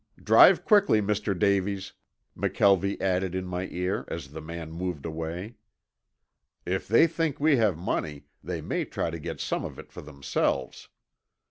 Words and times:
Drive 0.17 0.65
quickly, 0.65 0.99
Mr. 0.99 1.37
Davies," 1.37 1.93
McKelvie 2.35 2.99
added 2.99 3.35
in 3.35 3.45
my 3.45 3.67
ear 3.67 4.03
as 4.07 4.29
the 4.31 4.41
man 4.41 4.71
moved 4.71 5.05
away. 5.05 5.57
"If 6.65 6.87
they 6.87 7.05
think 7.05 7.39
we 7.39 7.57
have 7.57 7.77
money 7.77 8.25
they 8.43 8.61
may 8.61 8.83
try 8.85 9.11
to 9.11 9.19
get 9.19 9.39
some 9.39 9.63
of 9.63 9.77
it 9.77 9.91
for 9.91 10.01
themselves." 10.01 10.87